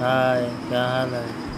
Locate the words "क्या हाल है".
0.68-1.50